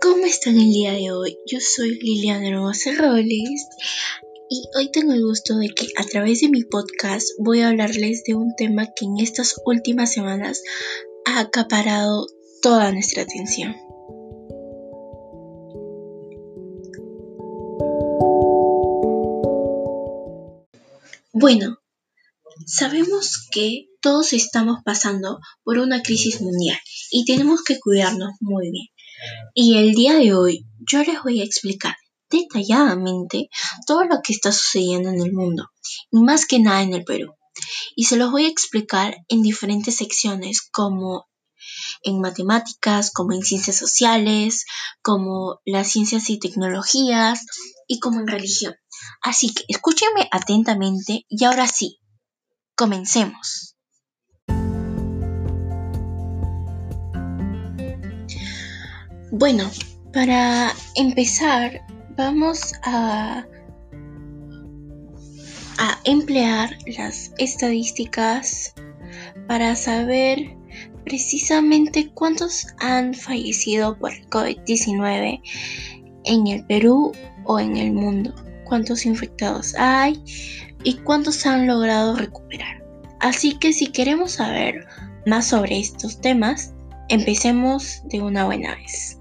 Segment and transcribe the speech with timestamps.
[0.00, 1.38] ¿Cómo están el día de hoy?
[1.46, 3.66] Yo soy Liliana Hermosa Robles
[4.48, 8.22] y hoy tengo el gusto de que a través de mi podcast voy a hablarles
[8.24, 10.62] de un tema que en estas últimas semanas
[11.24, 12.26] ha acaparado
[12.62, 13.74] toda nuestra atención.
[21.32, 21.78] Bueno,
[22.66, 26.78] sabemos que todos estamos pasando por una crisis mundial
[27.10, 28.86] y tenemos que cuidarnos muy bien.
[29.54, 31.96] Y el día de hoy yo les voy a explicar
[32.30, 33.48] detalladamente
[33.86, 35.70] todo lo que está sucediendo en el mundo
[36.10, 37.34] y más que nada en el Perú.
[37.96, 41.26] Y se los voy a explicar en diferentes secciones como
[42.02, 44.64] en matemáticas, como en ciencias sociales,
[45.02, 47.44] como las ciencias y tecnologías
[47.86, 48.74] y como en religión.
[49.22, 51.98] Así que escúchenme atentamente y ahora sí,
[52.76, 53.77] comencemos.
[59.38, 59.70] Bueno,
[60.12, 61.80] para empezar,
[62.16, 63.46] vamos a,
[66.04, 68.74] emplear las estadísticas
[69.46, 70.56] para saber
[71.04, 75.40] precisamente cuántos han fallecido por COVID-19
[76.24, 77.12] en el Perú
[77.44, 80.20] o en el mundo, cuántos infectados hay
[80.82, 82.84] y cuántos han logrado recuperar.
[83.20, 84.84] Así que si queremos saber
[85.26, 86.72] más sobre estos temas,
[87.08, 89.17] empecemos de una buena vez.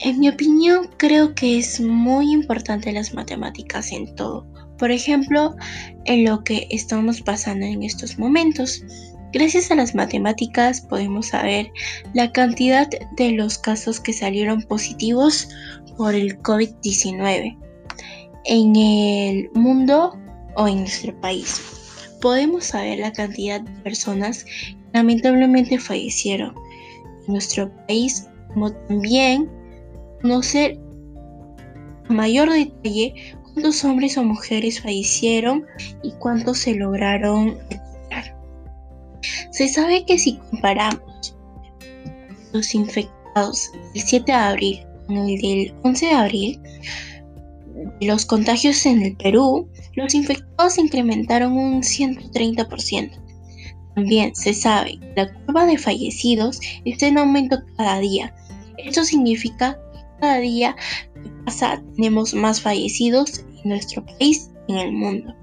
[0.00, 4.46] En mi opinión, creo que es muy importante las matemáticas en todo.
[4.78, 5.56] Por ejemplo,
[6.04, 8.84] en lo que estamos pasando en estos momentos.
[9.32, 11.70] Gracias a las matemáticas podemos saber
[12.14, 15.48] la cantidad de los casos que salieron positivos
[15.96, 17.58] por el COVID-19
[18.44, 20.16] en el mundo
[20.56, 21.60] o en nuestro país.
[22.20, 26.54] Podemos saber la cantidad de personas que lamentablemente fallecieron
[27.26, 29.57] en nuestro país, como también
[30.20, 30.78] conocer
[32.08, 35.64] a mayor detalle cuántos hombres o mujeres fallecieron
[36.02, 37.58] y cuántos se lograron.
[39.50, 41.34] Se sabe que si comparamos
[42.52, 46.60] los infectados del 7 de abril con el del 11 de abril,
[48.00, 53.10] los contagios en el Perú, los infectados incrementaron un 130%.
[53.94, 58.34] También se sabe que la curva de fallecidos está en aumento cada día.
[58.76, 59.78] Esto significa
[60.20, 60.76] cada día
[61.14, 65.34] que pasa tenemos más fallecidos en nuestro país y en el mundo.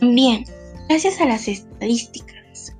[0.00, 0.44] También,
[0.88, 2.74] gracias a las estadísticas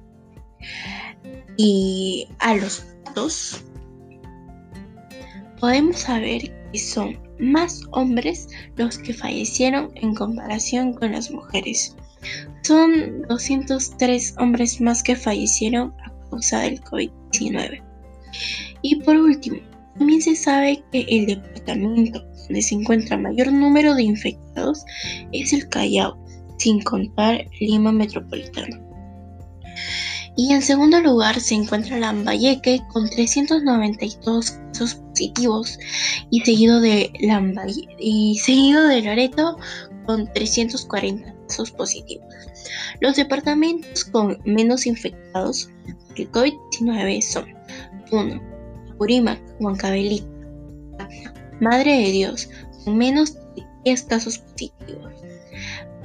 [1.57, 3.63] y a los datos,
[5.61, 11.97] podemos saber que son más hombres los que fallecieron en comparación con las mujeres.
[12.63, 17.83] Son 203 hombres más que fallecieron a causa del COVID-19.
[18.83, 19.59] Y por último,
[19.99, 24.85] también se sabe que el departamento donde se encuentra mayor número de infectados
[25.33, 26.17] es el Callao,
[26.59, 28.81] sin contar Lima Metropolitano.
[30.37, 35.79] Y en segundo lugar se encuentra Lambayeque con 392 casos positivos
[36.31, 37.13] y seguido de
[37.99, 39.59] y seguido de Loreto
[40.07, 42.27] con 340 casos positivos.
[43.01, 45.69] Los departamentos con menos infectados
[46.17, 47.55] del COVID-19 son
[48.11, 48.52] 1.
[51.61, 52.49] Madre de Dios,
[52.85, 55.13] con menos de 10 casos positivos.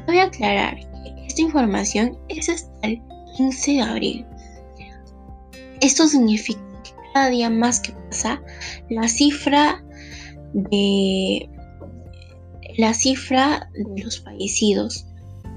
[0.05, 3.01] Voy a aclarar que esta información es hasta el
[3.37, 4.25] 15 de abril.
[5.81, 8.41] Esto significa que cada día más que pasa,
[8.89, 9.83] la cifra
[10.53, 11.49] de
[12.77, 15.07] la cifra de los fallecidos,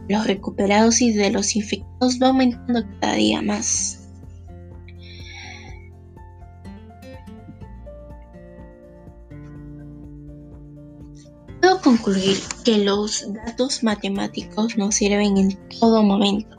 [0.09, 4.00] los recuperados y de los infectados va aumentando cada día más.
[11.91, 16.57] Concluir que los datos matemáticos nos sirven en todo momento.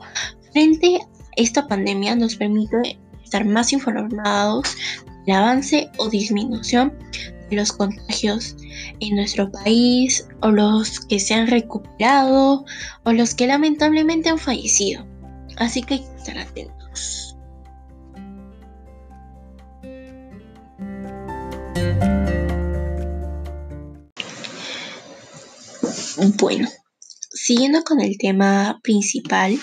[0.52, 4.76] Frente a esta pandemia nos permite estar más informados
[5.26, 6.92] del avance o disminución
[7.48, 8.56] de los contagios
[9.00, 12.66] en nuestro país o los que se han recuperado
[13.04, 15.06] o los que lamentablemente han fallecido.
[15.56, 17.36] Así que hay que estar atentos.
[26.24, 26.68] Bueno,
[27.32, 29.58] siguiendo con el tema principal,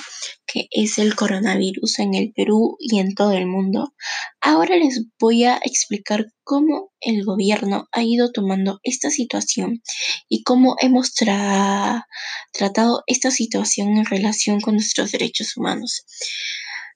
[0.46, 3.94] que es el coronavirus en el Perú y en todo el mundo,
[4.42, 9.82] ahora les voy a explicar cómo el gobierno ha ido tomando esta situación
[10.28, 16.04] y cómo hemos tratado esta situación en relación con nuestros derechos humanos.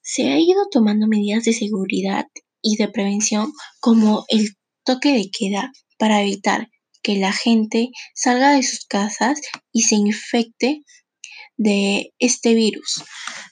[0.02, 2.26] Se ha ido tomando medidas de seguridad
[2.60, 3.50] y de prevención
[3.80, 4.50] como el
[4.84, 6.68] toque de queda para evitar
[7.04, 9.40] que la gente salga de sus casas
[9.72, 10.82] y se infecte
[11.56, 13.04] de este virus.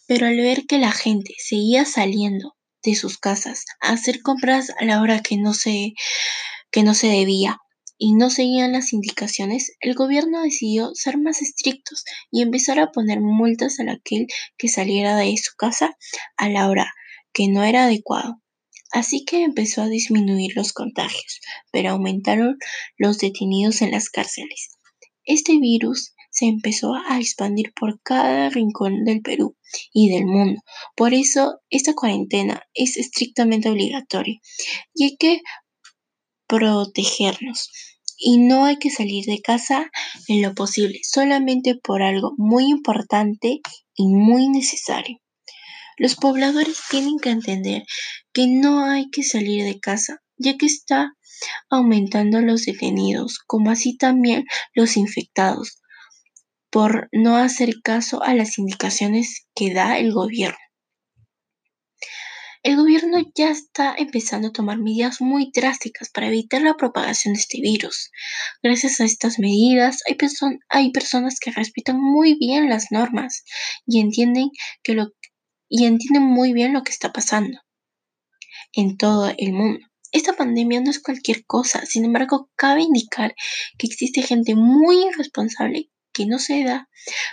[0.08, 4.84] Pero al ver que la gente seguía saliendo de sus casas a hacer compras a
[4.84, 5.93] la hora que no se,
[6.72, 7.58] que no se debía
[7.99, 13.20] y no seguían las indicaciones, el gobierno decidió ser más estrictos y empezar a poner
[13.20, 14.26] multas a aquel
[14.58, 15.94] que saliera de su casa
[16.37, 16.93] a la hora
[17.32, 18.42] que no era adecuado.
[18.93, 21.41] Así que empezó a disminuir los contagios,
[21.71, 22.59] pero aumentaron
[22.99, 24.79] los detenidos en las cárceles.
[25.25, 29.56] Este virus se empezó a expandir por cada rincón del Perú
[29.93, 30.61] y del mundo.
[30.94, 34.39] Por eso esta cuarentena es estrictamente obligatoria
[34.95, 35.41] y hay que
[36.47, 37.71] protegernos.
[38.25, 39.91] Y no hay que salir de casa
[40.29, 43.61] en lo posible, solamente por algo muy importante
[43.97, 45.22] y muy necesario.
[45.99, 47.85] Los pobladores tienen que entender
[48.33, 51.12] que no hay que salir de casa, ya que está
[51.71, 54.44] aumentando los detenidos, como así también
[54.75, 55.81] los infectados,
[56.71, 60.59] por no hacer caso a las indicaciones que da el gobierno.
[62.65, 67.41] El gobierno ya está empezando a tomar medidas muy drásticas para evitar la propagación de
[67.41, 68.12] este virus.
[68.62, 69.99] Gracias a estas medidas
[70.71, 73.43] hay, personas que respetan muy bien las normas
[73.85, 74.50] y entienden,
[74.85, 75.09] que lo,
[75.75, 77.59] y entienden muy bien lo que está pasando
[78.75, 79.81] en todo el mundo.
[80.13, 83.35] Esta pandemia no es cualquier cosa, sin embargo, cabe indicar
[83.79, 86.91] que existe gente muy irresponsable que no se da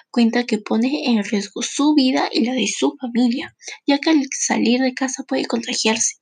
[0.10, 4.22] cuenta que pone en riesgo su vida y la de su familia, ya que al
[4.32, 6.16] salir de casa puede contagiarse.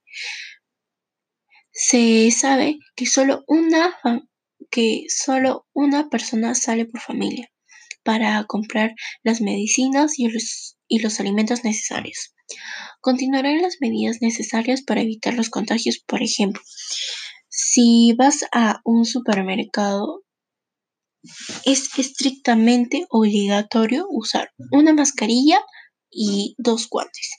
[1.72, 3.96] Se sabe que solo una,
[4.72, 7.52] que solo una persona sale por familia
[8.02, 12.34] para comprar las medicinas y los, y los alimentos necesarios.
[13.02, 16.62] Continuarán las medidas necesarias para evitar los contagios, por ejemplo,
[17.50, 20.24] si vas a un supermercado
[21.66, 25.60] es estrictamente obligatorio usar una mascarilla
[26.10, 27.32] y dos guantes.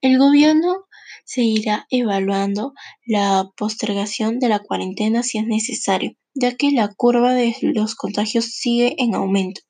[0.00, 0.84] El gobierno
[1.24, 2.72] seguirá evaluando
[3.04, 8.44] la postergación de la cuarentena si es necesario, ya que la curva de los contagios
[8.44, 9.62] sigue en aumento.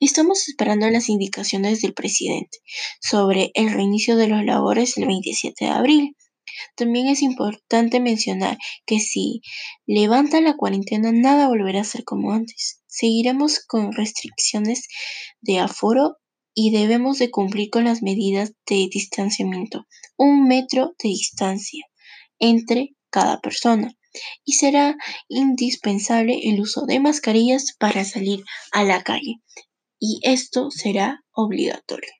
[0.00, 2.58] Estamos esperando las indicaciones del presidente
[3.00, 6.16] sobre el reinicio de los labores el 27 de abril.
[6.76, 9.40] También es importante mencionar que si
[9.86, 12.80] levanta la cuarentena nada volverá a ser como antes.
[12.86, 14.86] Seguiremos con restricciones
[15.40, 16.16] de aforo
[16.54, 19.86] y debemos de cumplir con las medidas de distanciamiento,
[20.16, 21.84] un metro de distancia
[22.38, 23.96] entre cada persona
[24.44, 24.96] y será
[25.28, 29.40] indispensable el uso de mascarillas para salir a la calle
[29.98, 32.10] y esto será obligatorio.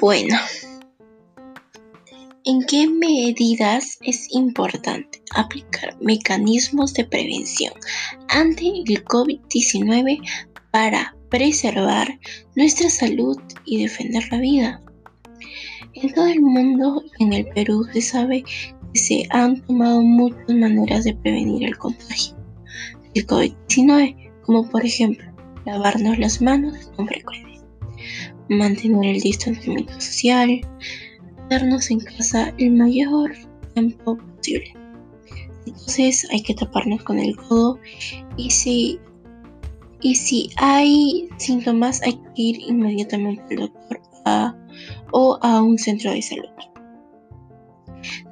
[0.00, 0.38] Bueno,
[2.50, 7.74] ¿En qué medidas es importante aplicar mecanismos de prevención
[8.28, 10.18] ante el COVID-19
[10.70, 12.18] para preservar
[12.56, 14.82] nuestra salud y defender la vida?
[15.94, 20.48] En todo el mundo y en el Perú se sabe que se han tomado muchas
[20.48, 22.36] maneras de prevenir el contagio
[23.14, 25.26] del COVID-19, como por ejemplo
[25.66, 27.62] lavarnos las manos con frecuencia,
[28.48, 30.60] mantener el distanciamiento social,
[31.48, 33.32] quedarnos en casa el mayor
[33.74, 34.72] tiempo posible.
[35.66, 37.78] Entonces hay que taparnos con el codo
[38.36, 38.98] y si,
[40.00, 44.00] y si hay síntomas hay que ir inmediatamente al doctor
[45.12, 46.48] o a un centro de salud.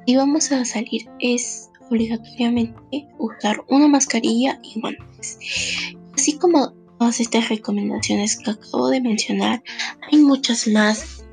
[0.05, 5.39] Si vamos a salir es obligatoriamente usar una mascarilla y guantes.
[6.13, 9.63] Así como todas estas recomendaciones que acabo de mencionar,
[10.11, 11.25] hay muchas más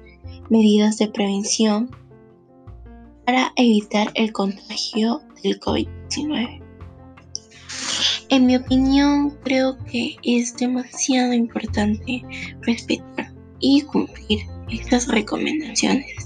[0.50, 1.90] medidas de prevención
[3.24, 6.63] para evitar el contagio del COVID-19.
[8.34, 12.24] En mi opinión, creo que es demasiado importante
[12.62, 16.16] respetar y cumplir estas recomendaciones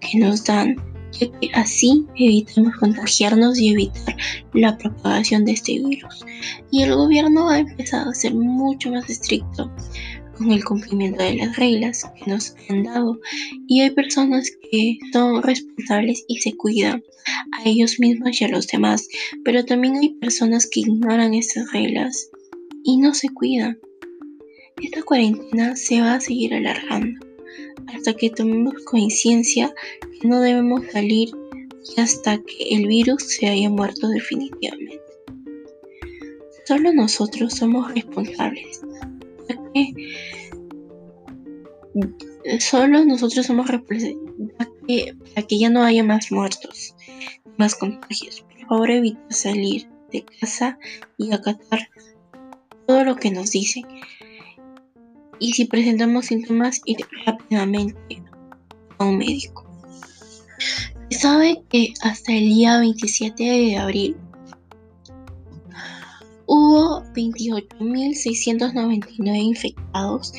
[0.00, 0.76] que nos dan,
[1.12, 4.16] ya que así evitamos contagiarnos y evitar
[4.54, 6.24] la propagación de este virus.
[6.70, 9.70] Y el gobierno ha empezado a ser mucho más estricto
[10.36, 13.20] con el cumplimiento de las reglas que nos han dado
[13.66, 17.02] y hay personas que son responsables y se cuidan
[17.52, 19.08] a ellos mismos y a los demás,
[19.44, 22.30] pero también hay personas que ignoran estas reglas
[22.82, 23.78] y no se cuidan.
[24.82, 27.24] Esta cuarentena se va a seguir alargando
[27.86, 31.30] hasta que tomemos conciencia que no debemos salir
[31.96, 35.00] y hasta que el virus se haya muerto definitivamente.
[36.66, 38.80] Solo nosotros somos responsables
[42.58, 46.94] solo nosotros somos representantes para que ya no haya más muertos,
[47.56, 48.42] más contagios.
[48.42, 50.78] Por favor, evita salir de casa
[51.18, 51.88] y acatar
[52.86, 53.84] todo lo que nos dicen.
[55.40, 58.22] Y si presentamos síntomas, ir rápidamente
[58.98, 59.64] a un médico.
[61.10, 64.16] Sabe que hasta el día 27 de abril
[66.74, 70.34] hubo 28.699 infectados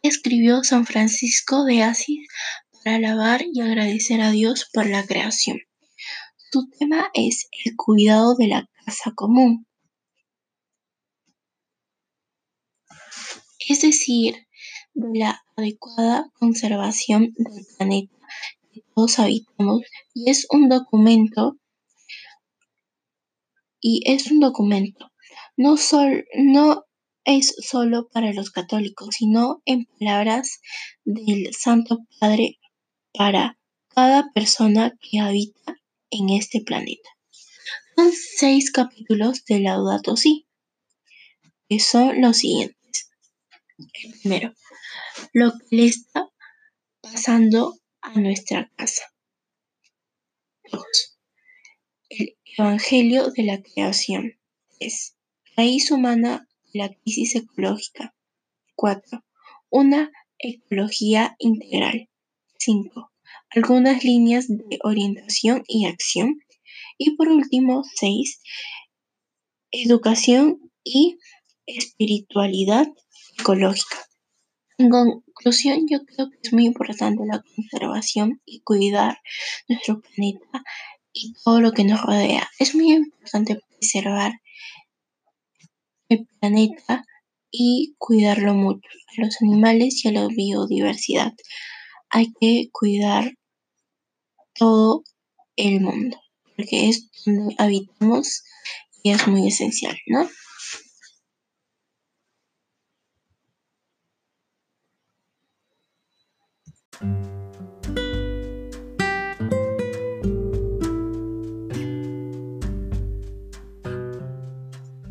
[0.02, 2.28] Escribió San Francisco de Asís
[2.84, 5.60] para alabar y agradecer a Dios por la creación.
[6.52, 9.66] Su tema es el cuidado de la casa común.
[13.70, 14.36] Es decir,
[14.94, 18.18] de la adecuada conservación del planeta
[18.74, 19.82] que todos habitamos
[20.14, 21.58] y es un documento
[23.80, 25.11] y es un documento
[25.58, 25.76] no,
[26.36, 26.86] no
[27.26, 30.60] es solo para los católicos, sino en palabras
[31.04, 32.60] del Santo Padre
[33.14, 33.58] para
[33.90, 35.78] cada persona que habita
[36.10, 37.10] en este planeta.
[37.96, 40.48] Son seis capítulos de Laudato Si,
[41.70, 43.12] que son los siguientes.
[43.78, 44.54] El primero,
[45.34, 46.30] lo que le está
[47.02, 49.04] pasando a nuestra casa.
[50.72, 51.20] Dos,
[52.10, 54.38] el Evangelio de la creación.
[55.62, 58.16] Raíz humana de la crisis ecológica.
[58.76, 59.24] Cuatro,
[59.70, 62.10] una ecología integral.
[62.58, 63.12] Cinco,
[63.52, 66.40] algunas líneas de orientación y acción.
[66.98, 68.42] Y por último, seis,
[69.70, 71.20] educación y
[71.68, 72.88] espiritualidad
[73.38, 73.98] ecológica.
[74.80, 79.20] En conclusión, yo creo que es muy importante la conservación y cuidar
[79.70, 80.64] nuestro planeta
[81.14, 82.50] y todo lo que nos rodea.
[82.58, 84.41] Es muy importante preservar
[86.14, 87.06] el planeta
[87.50, 88.88] y cuidarlo mucho,
[89.18, 91.34] a los animales y a la biodiversidad.
[92.10, 93.34] Hay que cuidar
[94.54, 95.04] todo
[95.56, 96.18] el mundo,
[96.56, 98.44] porque es donde habitamos
[99.04, 100.30] y es muy esencial, ¿no?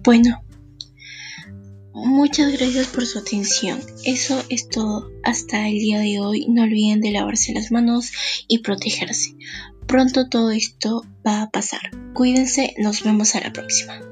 [0.03, 0.43] Bueno,
[2.21, 3.81] muchas gracias por su atención.
[4.05, 6.45] Eso es todo hasta el día de hoy.
[6.51, 8.13] No olviden de lavarse las manos
[8.47, 9.35] y protegerse.
[9.87, 11.81] Pronto todo esto va a pasar.
[12.13, 14.03] Cuídense, nos vemos a la próxima.